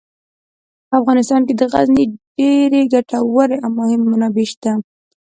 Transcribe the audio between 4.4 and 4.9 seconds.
شته.